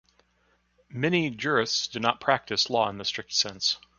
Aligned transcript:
Many 0.89 1.29
jurists 1.29 1.87
do 1.87 1.99
not 1.99 2.19
practice 2.19 2.71
law 2.71 2.89
in 2.89 2.97
the 2.97 3.05
strict 3.05 3.33
sense. 3.33 3.77